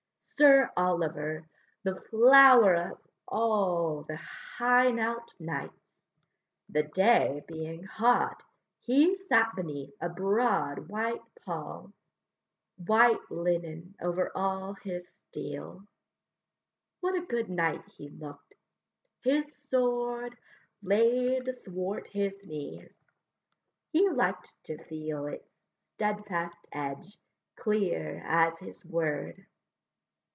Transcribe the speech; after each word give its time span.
Sir 0.43 0.71
Oliver, 0.75 1.45
the 1.83 2.01
flower 2.09 2.73
of 2.93 2.97
all 3.27 4.01
The 4.05 4.19
Hainault 4.57 5.25
knights! 5.39 5.93
The 6.67 6.81
day 6.81 7.43
being 7.47 7.83
hot, 7.83 8.41
He 8.79 9.13
sat 9.13 9.55
beneath 9.55 9.93
a 10.01 10.09
broad 10.09 10.89
white 10.89 11.21
pall, 11.45 11.93
White 12.83 13.19
linen 13.29 13.93
over 14.01 14.31
all 14.33 14.73
his 14.73 15.07
steel; 15.07 15.85
What 17.01 17.13
a 17.15 17.21
good 17.21 17.47
knight 17.47 17.87
he 17.89 18.09
look'd! 18.09 18.55
his 19.23 19.55
sword 19.69 20.35
Laid 20.81 21.55
thwart 21.65 22.07
his 22.07 22.33
knees; 22.47 22.95
he 23.91 24.09
liked 24.09 24.55
to 24.63 24.83
feel 24.85 25.27
Its 25.27 25.47
steadfast 25.93 26.67
edge 26.71 27.19
clear 27.57 28.23
as 28.25 28.57
his 28.57 28.83
word. 28.83 29.45